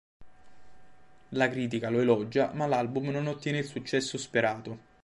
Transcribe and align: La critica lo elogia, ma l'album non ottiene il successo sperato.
La 1.29 1.47
critica 1.47 1.91
lo 1.91 1.99
elogia, 2.01 2.49
ma 2.55 2.65
l'album 2.65 3.09
non 3.09 3.27
ottiene 3.27 3.59
il 3.59 3.65
successo 3.65 4.17
sperato. 4.17 4.79